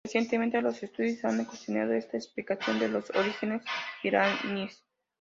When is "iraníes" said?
4.01-4.83